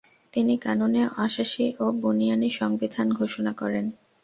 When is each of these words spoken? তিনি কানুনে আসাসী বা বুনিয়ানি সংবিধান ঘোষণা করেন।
তিনি 0.33 0.53
কানুনে 0.57 1.03
আসাসী 1.17 1.65
বা 1.77 1.87
বুনিয়ানি 2.01 2.49
সংবিধান 2.59 3.07
ঘোষণা 3.13 3.51
করেন। 3.53 3.85